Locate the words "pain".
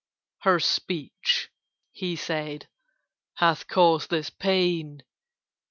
4.31-5.03